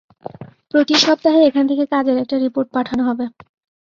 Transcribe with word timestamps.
প্রতি 0.71 0.95
সপ্তাহে 1.03 1.39
এখান 1.45 1.63
থেকে 1.69 1.83
কাজের 1.93 2.17
একটা 2.19 2.35
রিপোর্ট 2.37 2.67
পাঠান 2.75 2.99
হবে। 3.07 3.25